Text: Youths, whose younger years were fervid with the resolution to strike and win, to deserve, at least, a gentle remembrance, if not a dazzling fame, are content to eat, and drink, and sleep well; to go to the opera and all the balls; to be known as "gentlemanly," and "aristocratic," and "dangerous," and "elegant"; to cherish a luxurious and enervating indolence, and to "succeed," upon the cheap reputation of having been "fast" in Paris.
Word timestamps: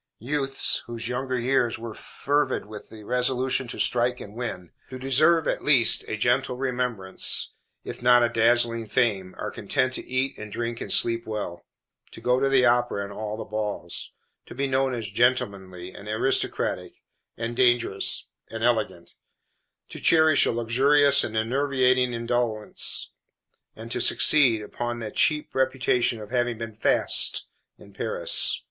Youths, 0.17 0.81
whose 0.87 1.07
younger 1.07 1.37
years 1.39 1.77
were 1.77 1.93
fervid 1.93 2.65
with 2.65 2.89
the 2.89 3.03
resolution 3.03 3.67
to 3.67 3.77
strike 3.77 4.19
and 4.19 4.33
win, 4.33 4.71
to 4.89 4.97
deserve, 4.97 5.47
at 5.47 5.63
least, 5.63 6.03
a 6.07 6.17
gentle 6.17 6.57
remembrance, 6.57 7.53
if 7.83 8.01
not 8.01 8.23
a 8.23 8.29
dazzling 8.29 8.87
fame, 8.87 9.35
are 9.37 9.51
content 9.51 9.93
to 9.93 10.03
eat, 10.03 10.39
and 10.39 10.51
drink, 10.51 10.81
and 10.81 10.91
sleep 10.91 11.27
well; 11.27 11.67
to 12.13 12.19
go 12.19 12.39
to 12.39 12.49
the 12.49 12.65
opera 12.65 13.03
and 13.03 13.13
all 13.13 13.37
the 13.37 13.45
balls; 13.45 14.11
to 14.47 14.55
be 14.55 14.65
known 14.65 14.91
as 14.95 15.11
"gentlemanly," 15.11 15.91
and 15.91 16.07
"aristocratic," 16.09 17.03
and 17.37 17.55
"dangerous," 17.55 18.25
and 18.49 18.63
"elegant"; 18.63 19.13
to 19.89 19.99
cherish 19.99 20.47
a 20.47 20.51
luxurious 20.51 21.23
and 21.23 21.37
enervating 21.37 22.11
indolence, 22.11 23.11
and 23.75 23.91
to 23.91 24.01
"succeed," 24.01 24.63
upon 24.63 24.97
the 24.97 25.11
cheap 25.11 25.53
reputation 25.53 26.19
of 26.19 26.31
having 26.31 26.57
been 26.57 26.73
"fast" 26.73 27.45
in 27.77 27.93
Paris. 27.93 28.59